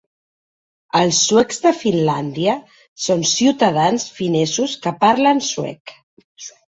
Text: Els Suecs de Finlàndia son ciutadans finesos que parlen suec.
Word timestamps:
Els 0.99 1.17
Suecs 1.25 1.59
de 1.65 1.73
Finlàndia 1.81 2.55
son 3.07 3.21
ciutadans 3.35 4.07
finesos 4.17 4.75
que 4.87 4.95
parlen 5.05 5.43
suec. 5.53 5.95